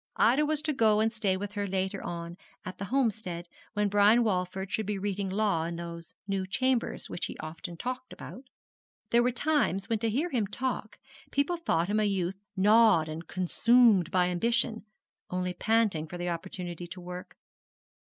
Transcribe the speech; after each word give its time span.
Ida 0.15 0.47
was 0.47 0.63
to 0.63 0.73
go 0.73 0.99
and 0.99 1.11
stay 1.11 1.37
with 1.37 1.51
her 1.51 1.67
later 1.67 2.01
on 2.01 2.35
at 2.65 2.79
the 2.79 2.85
Homestead, 2.85 3.47
when 3.73 3.87
Brian 3.87 4.23
Walford 4.23 4.71
should 4.71 4.87
be 4.87 4.97
reading 4.97 5.29
law 5.29 5.63
in 5.65 5.75
those 5.75 6.15
new 6.27 6.47
Chambers 6.47 7.07
which 7.07 7.27
he 7.27 7.37
often 7.37 7.77
talked 7.77 8.11
about. 8.11 8.43
There 9.11 9.21
were 9.21 9.29
times 9.29 9.89
when 9.89 9.99
to 9.99 10.09
hear 10.09 10.31
him 10.31 10.47
talk 10.47 10.97
people 11.29 11.55
thought 11.57 11.85
him 11.87 11.99
a 11.99 12.03
youth 12.05 12.41
gnawed 12.57 13.07
and 13.09 13.27
consumed 13.27 14.09
by 14.09 14.29
ambition, 14.29 14.85
only 15.29 15.53
panting 15.53 16.07
for 16.07 16.17
the 16.17 16.29
opportunity 16.29 16.87
to 16.87 16.99
work. 16.99 17.35